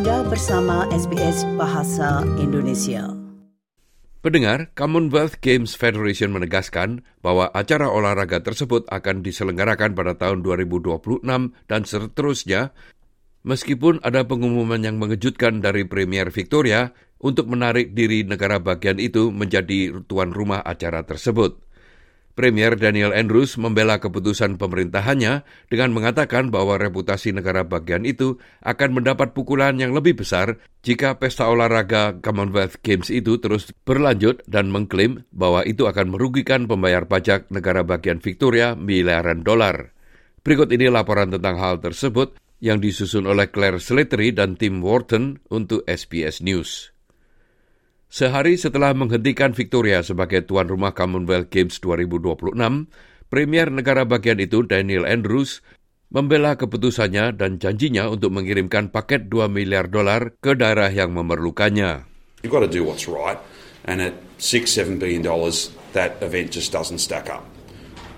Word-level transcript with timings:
Anda 0.00 0.24
bersama 0.24 0.88
SBS 0.96 1.44
Bahasa 1.60 2.24
Indonesia. 2.40 3.12
Pendengar, 4.24 4.72
Commonwealth 4.72 5.44
Games 5.44 5.76
Federation 5.76 6.32
menegaskan 6.32 7.04
bahwa 7.20 7.52
acara 7.52 7.84
olahraga 7.84 8.40
tersebut 8.40 8.88
akan 8.88 9.20
diselenggarakan 9.20 9.92
pada 9.92 10.16
tahun 10.16 10.40
2026 10.40 11.20
dan 11.68 11.80
seterusnya, 11.84 12.72
meskipun 13.44 14.00
ada 14.00 14.24
pengumuman 14.24 14.80
yang 14.80 14.96
mengejutkan 14.96 15.60
dari 15.60 15.84
Premier 15.84 16.32
Victoria 16.32 16.96
untuk 17.20 17.52
menarik 17.52 17.92
diri 17.92 18.24
negara 18.24 18.56
bagian 18.56 18.96
itu 18.96 19.28
menjadi 19.28 20.00
tuan 20.08 20.32
rumah 20.32 20.64
acara 20.64 21.04
tersebut. 21.04 21.60
Premier 22.40 22.72
Daniel 22.72 23.12
Andrews 23.12 23.60
membela 23.60 24.00
keputusan 24.00 24.56
pemerintahannya 24.56 25.44
dengan 25.68 25.92
mengatakan 25.92 26.48
bahwa 26.48 26.80
reputasi 26.80 27.36
negara 27.36 27.68
bagian 27.68 28.08
itu 28.08 28.40
akan 28.64 28.96
mendapat 28.96 29.36
pukulan 29.36 29.76
yang 29.76 29.92
lebih 29.92 30.16
besar 30.16 30.56
jika 30.80 31.20
pesta 31.20 31.52
olahraga 31.52 32.16
Commonwealth 32.24 32.80
Games 32.80 33.12
itu 33.12 33.36
terus 33.44 33.76
berlanjut 33.84 34.40
dan 34.48 34.72
mengklaim 34.72 35.28
bahwa 35.28 35.68
itu 35.68 35.84
akan 35.84 36.16
merugikan 36.16 36.64
pembayar 36.64 37.04
pajak 37.04 37.52
negara 37.52 37.84
bagian 37.84 38.24
Victoria 38.24 38.72
miliaran 38.72 39.44
dolar. 39.44 39.92
Berikut 40.40 40.72
ini 40.72 40.88
laporan 40.88 41.28
tentang 41.28 41.60
hal 41.60 41.84
tersebut 41.84 42.40
yang 42.64 42.80
disusun 42.80 43.28
oleh 43.28 43.52
Claire 43.52 43.76
Slattery 43.76 44.32
dan 44.32 44.56
Tim 44.56 44.80
Wharton 44.80 45.44
untuk 45.52 45.84
SBS 45.84 46.40
News. 46.40 46.96
Sehari 48.10 48.58
setelah 48.58 48.90
menghentikan 48.90 49.54
Victoria 49.54 50.02
sebagai 50.02 50.42
tuan 50.42 50.66
rumah 50.66 50.90
Commonwealth 50.90 51.46
Games 51.46 51.78
2026, 51.78 52.58
Premier 53.30 53.70
negara 53.70 54.02
bagian 54.02 54.42
itu 54.42 54.66
Daniel 54.66 55.06
Andrews 55.06 55.62
membela 56.10 56.58
keputusannya 56.58 57.38
dan 57.38 57.62
janjinya 57.62 58.10
untuk 58.10 58.34
mengirimkan 58.34 58.90
paket 58.90 59.30
2 59.30 59.46
miliar 59.46 59.86
dolar 59.86 60.34
ke 60.42 60.58
daerah 60.58 60.90
yang 60.90 61.14
memerlukannya. 61.14 62.02
You've 62.42 62.50
got 62.50 62.66
to 62.66 62.72
do 62.72 62.82
what's 62.82 63.06
right, 63.06 63.38
and 63.86 64.02
at 64.02 64.18
six, 64.42 64.74
seven 64.74 64.98
billion 64.98 65.22
dollars, 65.22 65.70
that 65.94 66.18
event 66.18 66.50
just 66.50 66.74
doesn't 66.74 66.98
stack 66.98 67.30
up. 67.30 67.46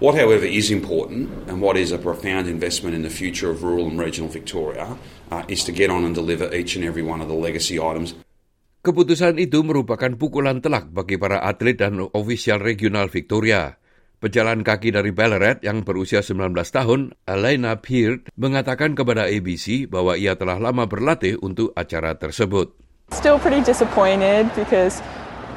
What, 0.00 0.16
however, 0.16 0.48
is 0.48 0.72
important, 0.72 1.28
and 1.52 1.60
what 1.60 1.76
is 1.76 1.92
a 1.92 2.00
profound 2.00 2.48
investment 2.48 2.96
in 2.96 3.04
the 3.04 3.12
future 3.12 3.52
of 3.52 3.60
rural 3.60 3.92
and 3.92 4.00
regional 4.00 4.32
Victoria, 4.32 4.96
uh, 5.28 5.44
is 5.52 5.68
to 5.68 5.72
get 5.76 5.92
on 5.92 6.08
and 6.08 6.16
deliver 6.16 6.48
each 6.48 6.80
and 6.80 6.82
every 6.82 7.04
one 7.04 7.20
of 7.20 7.28
the 7.28 7.36
legacy 7.36 7.76
items 7.76 8.16
Keputusan 8.82 9.38
itu 9.38 9.62
merupakan 9.62 10.10
pukulan 10.18 10.58
telak 10.58 10.90
bagi 10.90 11.14
para 11.14 11.38
atlet 11.38 11.78
dan 11.78 12.02
ofisial 12.02 12.58
regional 12.58 13.06
Victoria. 13.06 13.78
Pejalan 14.18 14.66
kaki 14.66 14.90
dari 14.90 15.14
Ballarat 15.14 15.62
yang 15.62 15.86
berusia 15.86 16.18
19 16.18 16.50
tahun, 16.50 17.14
Elena 17.22 17.78
Peard, 17.78 18.26
mengatakan 18.34 18.98
kepada 18.98 19.30
ABC 19.30 19.86
bahwa 19.86 20.18
ia 20.18 20.34
telah 20.34 20.58
lama 20.58 20.90
berlatih 20.90 21.38
untuk 21.46 21.70
acara 21.78 22.18
tersebut. 22.18 22.74
Still 23.14 23.38
pretty 23.38 23.62
disappointed 23.62 24.50
because 24.58 24.98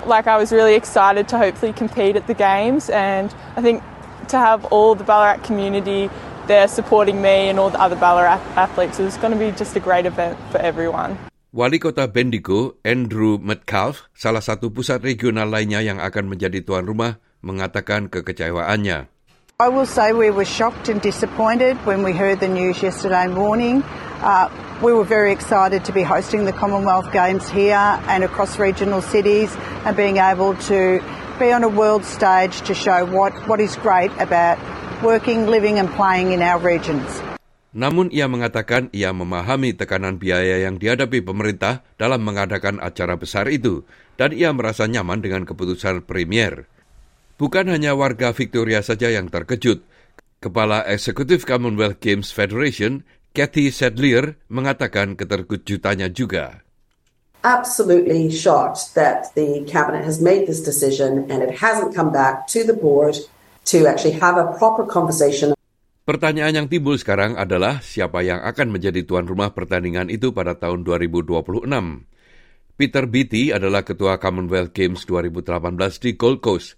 like 0.06 0.30
I 0.30 0.38
was 0.38 0.53
really 0.53 0.78
excited 0.78 1.26
to 1.34 1.42
hopefully 1.42 1.73
compete 1.73 2.14
at 2.14 2.30
the 2.30 2.38
games 2.38 2.94
and 2.94 3.34
I 3.58 3.66
think 3.66 3.81
to 4.30 4.38
have 4.38 4.70
all 4.70 4.94
the 4.94 5.02
Ballarat 5.02 5.42
community 5.42 6.14
there 6.46 6.70
supporting 6.70 7.26
me 7.26 7.50
and 7.50 7.58
all 7.58 7.73
the 7.73 7.81
other 7.81 7.98
Ballarat 7.98 8.38
athletes 8.53 9.02
is 9.02 9.18
going 9.18 9.34
to 9.34 9.42
be 9.42 9.50
just 9.50 9.73
a 9.73 9.81
great 9.81 10.06
event 10.06 10.38
for 10.53 10.62
everyone. 10.62 11.18
Wali 11.56 11.80
kota 11.80 12.03
Bendigo, 12.11 12.75
Andrew 12.84 13.39
Metcalf, 13.39 14.11
salah 14.11 14.44
satu 14.44 14.75
pusat 14.75 15.00
regional 15.00 15.48
lainnya 15.48 15.80
yang 15.80 16.03
akan 16.03 16.28
menjadi 16.28 16.59
tuan 16.59 16.84
rumah, 16.84 17.23
mengatakan 17.39 18.12
kekecewaannya. 18.12 19.08
I 19.64 19.67
will 19.72 19.88
say 19.88 20.12
we 20.12 20.36
were 20.36 20.44
shocked 20.44 20.92
and 20.92 21.00
disappointed 21.00 21.80
when 21.88 22.03
we 22.03 22.12
heard 22.12 22.44
the 22.44 22.52
news 22.52 22.84
yesterday 22.84 23.31
morning. 23.31 23.88
Uh, 24.20 24.52
we 24.84 24.92
were 24.92 25.08
very 25.08 25.31
excited 25.31 25.88
to 25.88 25.95
be 25.95 26.03
hosting 26.03 26.44
the 26.44 26.52
Commonwealth 26.52 27.08
Games 27.16 27.47
here 27.47 28.03
and 28.12 28.28
across 28.28 28.59
regional 28.59 29.00
cities 29.00 29.56
and 29.88 29.96
being 29.96 30.19
able 30.19 30.59
to 30.68 31.00
be 31.40 31.56
on 31.56 31.63
a 31.63 31.72
world 31.72 32.03
stage 32.03 32.68
to 32.68 32.75
show 32.75 33.08
what, 33.08 33.31
what 33.47 33.63
is 33.63 33.79
great 33.79 34.12
about 34.19 34.59
working, 35.00 35.47
living 35.47 35.79
and 35.79 35.88
playing 35.96 36.35
in 36.35 36.44
our 36.44 36.59
regions. 36.59 37.08
Namun 37.75 38.08
ia 38.08 38.31
mengatakan 38.31 38.88
ia 38.96 39.12
memahami 39.12 39.75
tekanan 39.75 40.16
biaya 40.16 40.63
yang 40.63 40.80
dihadapi 40.80 41.19
pemerintah 41.19 41.84
dalam 42.00 42.24
mengadakan 42.24 42.80
acara 42.80 43.19
besar 43.19 43.52
itu, 43.52 43.84
dan 44.16 44.31
ia 44.31 44.56
merasa 44.56 44.88
nyaman 44.88 45.19
dengan 45.19 45.44
keputusan 45.44 46.08
Premier. 46.08 46.72
Bukan 47.35 47.68
hanya 47.68 47.91
warga 47.91 48.31
Victoria 48.31 48.80
saja 48.80 49.12
yang 49.12 49.28
terkejut. 49.28 49.84
Kepala 50.40 50.88
Eksekutif 50.88 51.44
Commonwealth 51.44 52.00
Games 52.00 52.31
Federation, 52.31 53.03
Kathy 53.35 53.68
Sedlier, 53.68 54.40
mengatakan 54.47 55.19
keterkejutannya 55.19 56.16
juga. 56.16 56.64
Absolutely 57.44 58.31
shocked 58.31 58.96
that 58.96 59.35
the 59.35 59.68
cabinet 59.68 60.08
has 60.08 60.24
made 60.24 60.47
this 60.47 60.64
decision 60.64 61.28
and 61.28 61.44
it 61.44 61.59
hasn't 61.59 61.91
come 61.91 62.09
back 62.09 62.47
to 62.47 62.64
the 62.64 62.74
board 62.74 63.19
to 63.68 63.84
actually 63.84 64.16
have 64.16 64.40
a 64.40 64.56
proper 64.56 64.88
conversation 64.88 65.52
Pertanyaan 66.05 66.53
yang 66.53 66.67
timbul 66.69 67.01
sekarang 67.01 67.33
adalah 67.33 67.81
siapa 67.81 68.21
yang 68.21 68.38
akan 68.38 68.77
menjadi 68.77 69.01
tuan 69.09 69.25
rumah 69.25 69.57
pertandingan 69.57 70.13
itu 70.13 70.29
pada 70.29 70.53
tahun 70.53 70.85
2026. 70.85 71.66
Peter 72.77 73.09
Beatty 73.09 73.49
adalah 73.49 73.81
ketua 73.81 74.21
Commonwealth 74.21 74.69
Games 74.77 75.01
2018 75.09 75.66
di 76.05 76.13
Gold 76.13 76.45
Coast. 76.45 76.77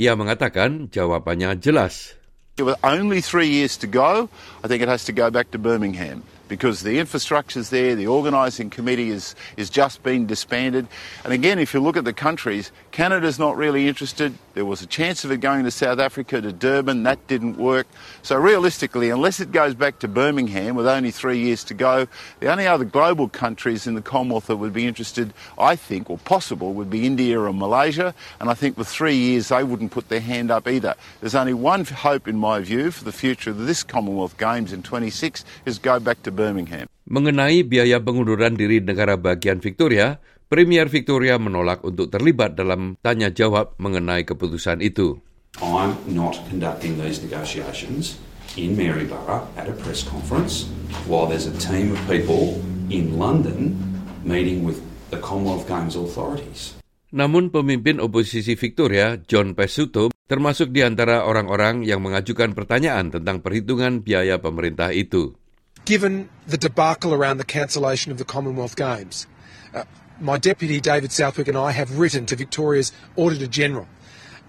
Ia 0.00 0.16
mengatakan 0.16 0.88
jawabannya 0.88 1.60
jelas. 1.60 2.16
With 2.56 2.80
only 2.80 3.20
three 3.20 3.52
years 3.52 3.76
to 3.76 3.84
go, 3.84 4.32
I 4.64 4.72
think 4.72 4.80
it 4.80 4.88
has 4.88 5.04
to 5.04 5.12
go 5.12 5.28
back 5.28 5.52
to 5.52 5.60
Birmingham 5.60 6.24
because 6.54 6.84
the 6.84 7.00
infrastructure's 7.00 7.70
there, 7.70 7.96
the 7.96 8.06
organising 8.06 8.70
committee 8.70 9.10
is, 9.10 9.34
is 9.56 9.68
just 9.68 10.04
been 10.04 10.24
disbanded. 10.24 10.86
And 11.24 11.32
again, 11.32 11.58
if 11.58 11.74
you 11.74 11.80
look 11.80 11.96
at 11.96 12.04
the 12.04 12.12
countries, 12.12 12.70
Canada's 12.92 13.40
not 13.40 13.56
really 13.56 13.88
interested. 13.88 14.32
There 14.54 14.64
was 14.64 14.80
a 14.80 14.86
chance 14.86 15.24
of 15.24 15.32
it 15.32 15.38
going 15.38 15.64
to 15.64 15.72
South 15.72 15.98
Africa, 15.98 16.40
to 16.40 16.52
Durban. 16.52 17.02
That 17.02 17.26
didn't 17.26 17.56
work. 17.56 17.88
So 18.22 18.36
realistically, 18.36 19.10
unless 19.10 19.40
it 19.40 19.50
goes 19.50 19.74
back 19.74 19.98
to 19.98 20.08
Birmingham 20.08 20.76
with 20.76 20.86
only 20.86 21.10
three 21.10 21.40
years 21.40 21.64
to 21.64 21.74
go, 21.74 22.06
the 22.38 22.52
only 22.52 22.68
other 22.68 22.84
global 22.84 23.28
countries 23.28 23.88
in 23.88 23.94
the 23.94 24.00
Commonwealth 24.00 24.46
that 24.46 24.58
would 24.58 24.72
be 24.72 24.86
interested, 24.86 25.34
I 25.58 25.74
think, 25.74 26.08
or 26.08 26.18
possible, 26.18 26.72
would 26.74 26.88
be 26.88 27.04
India 27.04 27.42
and 27.42 27.58
Malaysia. 27.58 28.14
And 28.38 28.48
I 28.48 28.54
think 28.54 28.78
with 28.78 28.86
three 28.86 29.16
years, 29.16 29.48
they 29.48 29.64
wouldn't 29.64 29.90
put 29.90 30.08
their 30.08 30.20
hand 30.20 30.52
up 30.52 30.68
either. 30.68 30.94
There's 31.20 31.34
only 31.34 31.54
one 31.54 31.84
hope, 31.84 32.28
in 32.28 32.38
my 32.38 32.60
view, 32.60 32.92
for 32.92 33.02
the 33.02 33.10
future 33.10 33.50
of 33.50 33.58
this 33.66 33.82
Commonwealth 33.82 34.38
Games 34.38 34.72
in 34.72 34.84
26 34.84 35.44
is 35.66 35.80
go 35.80 35.98
back 35.98 36.22
to 36.22 36.30
Birmingham. 36.44 36.84
Mengenai 37.08 37.64
biaya 37.64 38.04
pengunduran 38.04 38.52
diri 38.60 38.84
negara 38.84 39.16
bagian 39.16 39.64
Victoria, 39.64 40.20
Premier 40.52 40.92
Victoria 40.92 41.40
menolak 41.40 41.80
untuk 41.80 42.12
terlibat 42.12 42.52
dalam 42.52 43.00
tanya 43.00 43.32
jawab 43.32 43.72
mengenai 43.80 44.28
keputusan 44.28 44.84
itu. 44.84 45.16
I'm 45.64 45.96
not 46.04 46.36
conducting 46.52 47.00
these 47.00 47.24
negotiations 47.24 48.20
in 48.60 48.76
Maryborough 48.76 49.48
at 49.56 49.70
a 49.70 49.74
press 49.74 50.04
conference 50.04 50.68
while 51.08 51.24
there's 51.24 51.48
a 51.48 51.56
team 51.56 51.96
of 51.96 52.00
people 52.04 52.60
in 52.92 53.16
London 53.16 53.72
meeting 54.20 54.68
with 54.68 54.84
the 55.08 55.16
Commonwealth 55.16 55.64
Games 55.64 55.96
authorities. 55.96 56.76
Namun 57.14 57.54
pemimpin 57.54 58.02
oposisi 58.02 58.58
Victoria, 58.58 59.14
John 59.22 59.54
Pesuto, 59.54 60.10
termasuk 60.26 60.74
di 60.74 60.82
antara 60.82 61.22
orang-orang 61.22 61.86
yang 61.86 62.02
mengajukan 62.02 62.58
pertanyaan 62.58 63.14
tentang 63.14 63.38
perhitungan 63.38 64.02
biaya 64.02 64.42
pemerintah 64.42 64.90
itu. 64.90 65.38
Given 65.84 66.28
the 66.46 66.58
debacle 66.58 67.12
around 67.12 67.38
the 67.38 67.44
cancellation 67.44 68.12
of 68.12 68.18
the 68.18 68.24
Commonwealth 68.24 68.76
Games, 68.76 69.26
uh, 69.74 69.84
my 70.20 70.38
deputy 70.38 70.80
David 70.80 71.12
Southwick 71.12 71.48
and 71.48 71.58
I 71.58 71.72
have 71.72 71.98
written 71.98 72.26
to 72.26 72.36
Victoria's 72.36 72.92
Auditor 73.16 73.46
General 73.46 73.86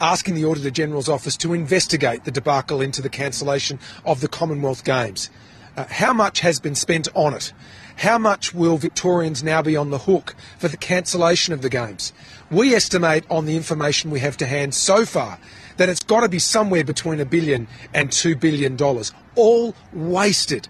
asking 0.02 0.36
the 0.36 0.46
Auditor 0.46 0.70
General's 0.70 1.10
office 1.10 1.38
to 1.38 1.54
investigate 1.54 2.26
the 2.26 2.32
debacle 2.32 2.82
into 2.82 3.02
the 3.02 3.10
cancellation 3.10 3.80
of 4.06 4.22
the 4.22 4.28
Commonwealth 4.28 4.84
Games. 4.84 5.30
Uh, 5.78 5.86
how 5.90 6.14
much 6.14 6.40
has 6.40 6.60
been 6.60 6.76
spent 6.76 7.08
on 7.16 7.34
it? 7.34 7.54
How 7.98 8.18
much 8.18 8.54
will 8.54 8.78
Victorians 8.78 9.44
now 9.44 9.62
be 9.62 9.78
on 9.78 9.90
the 9.90 10.00
hook 10.00 10.36
for 10.58 10.68
the 10.68 10.78
cancellation 10.78 11.54
of 11.54 11.62
the 11.62 11.70
Games? 11.70 12.12
We 12.52 12.74
estimate 12.74 13.26
on 13.30 13.46
the 13.46 13.56
information 13.56 14.12
we 14.12 14.20
have 14.20 14.38
to 14.38 14.46
hand 14.46 14.74
so 14.74 15.06
far 15.06 15.40
that 15.78 15.90
it's 15.90 16.04
got 16.04 16.22
to 16.22 16.30
be 16.30 16.40
somewhere 16.40 16.84
between 16.84 17.20
a 17.20 17.26
billion 17.26 17.68
and 17.94 18.12
two 18.12 18.36
billion 18.36 18.76
dollars, 18.76 19.14
all 19.36 19.76
wasted 19.94 20.68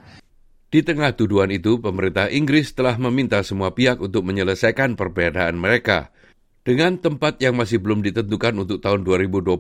Di 0.75 0.83
tengah 0.83 1.16
tuduhan 1.16 1.56
itu, 1.56 1.80
pemerintah 1.80 2.27
Inggris 2.27 2.75
telah 2.75 3.00
meminta 3.00 3.39
semua 3.48 3.72
pihak 3.72 4.04
untuk 4.04 4.27
menyelesaikan 4.27 5.00
perbedaan 5.00 5.56
mereka. 5.56 6.12
Dengan 6.68 7.00
tempat 7.00 7.39
yang 7.39 7.56
masih 7.56 7.80
belum 7.80 8.04
ditentukan 8.04 8.60
untuk 8.60 8.83
tahun 8.83 9.07
2026, 9.07 9.56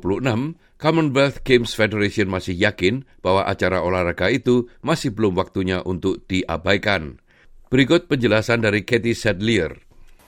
Commonwealth 0.75 1.39
Games 1.47 1.71
Federation 1.71 2.27
masih 2.27 2.59
yakin 2.59 3.07
bahwa 3.23 3.47
acara 3.47 3.79
olahraga 3.79 4.27
itu 4.27 4.67
masih 4.83 5.15
belum 5.15 5.39
waktunya 5.39 5.79
untuk 5.87 6.27
diabaikan. 6.27 7.23
Berikut 7.71 8.11
penjelasan 8.11 8.67
dari 8.67 8.83
Katie 8.83 9.15
Sadlier. 9.15 9.71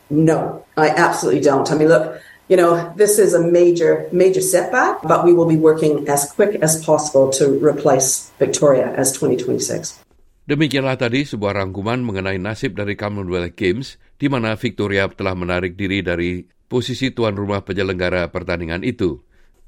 No, 0.07 0.63
I 0.79 0.87
absolutely 0.95 1.43
don't. 1.43 1.67
I 1.67 1.75
mean, 1.75 1.91
look, 1.91 2.15
you 2.47 2.55
know, 2.55 2.95
this 2.95 3.19
is 3.19 3.35
a 3.35 3.43
major, 3.43 4.07
major 4.15 4.39
setback, 4.39 5.03
but 5.03 5.27
we 5.27 5.35
will 5.35 5.51
be 5.51 5.59
working 5.59 6.07
as 6.07 6.31
quick 6.31 6.55
as 6.63 6.79
possible 6.79 7.27
to 7.35 7.59
replace 7.59 8.31
Victoria 8.39 8.95
as 8.95 9.11
2026. 9.11 10.06
Demikianlah 10.47 10.95
tadi 10.95 11.27
sebuah 11.27 11.59
rangkuman 11.59 11.99
mengenai 11.99 12.39
nasib 12.39 12.79
dari 12.79 12.95
Commonwealth 12.95 13.59
Games 13.59 13.99
di 14.15 14.31
mana 14.31 14.55
Victoria 14.55 15.11
telah 15.11 15.35
menarik 15.35 15.75
diri 15.75 15.99
dari 15.99 16.47
posisi 16.71 17.11
tuan 17.11 17.35
rumah 17.35 17.67
penyelenggara 17.67 18.31
pertandingan 18.31 18.87
itu. 18.87 19.19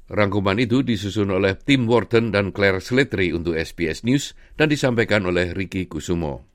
Rangkuman 0.08 0.56
itu 0.56 0.80
disusun 0.80 1.36
oleh 1.36 1.52
Tim 1.54 1.84
Wharton 1.84 2.32
dan 2.32 2.48
Claire 2.50 2.80
Slattery 2.80 3.36
untuk 3.36 3.60
SBS 3.60 4.08
News 4.08 4.32
dan 4.56 4.72
disampaikan 4.72 5.28
oleh 5.28 5.52
Ricky 5.52 5.84
Kusumo. 5.84 6.48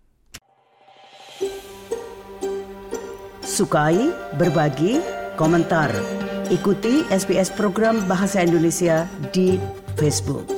Sukai, 3.45 4.09
berbagi, 4.41 4.99
komentar. 5.37 5.93
Ikuti 6.49 7.05
SBS 7.13 7.53
program 7.53 8.01
Bahasa 8.09 8.41
Indonesia 8.41 9.05
di 9.31 9.61
Facebook. 9.95 10.54